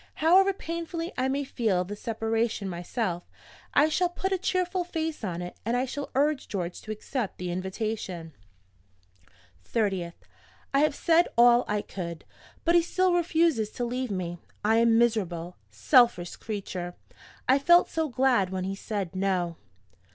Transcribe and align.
However 0.15 0.51
painfully 0.51 1.13
I 1.15 1.27
may 1.27 1.43
feel 1.43 1.83
the 1.83 1.95
separation 1.95 2.67
myself, 2.67 3.29
I 3.75 3.87
shall 3.87 4.09
put 4.09 4.31
a 4.31 4.39
cheerful 4.39 4.83
face 4.83 5.23
on 5.23 5.43
it; 5.43 5.55
and 5.63 5.77
I 5.77 5.85
shall 5.85 6.09
urge 6.15 6.47
George 6.47 6.81
to 6.81 6.91
accept 6.91 7.37
the 7.37 7.51
invitation. 7.51 8.33
"30th. 9.63 10.15
I 10.73 10.79
have 10.79 10.95
said 10.95 11.27
all 11.37 11.65
I 11.67 11.83
could; 11.83 12.25
but 12.65 12.73
he 12.73 12.81
still 12.81 13.13
refuses 13.13 13.69
to 13.73 13.85
leave 13.85 14.09
me. 14.09 14.39
I 14.65 14.77
am 14.77 14.87
a 14.87 14.91
miserable, 14.95 15.57
selfish 15.69 16.35
creature. 16.35 16.95
I 17.47 17.59
felt 17.59 17.87
so 17.87 18.09
glad 18.09 18.49
when 18.49 18.63
he 18.63 18.73
said 18.73 19.15
No. 19.15 19.57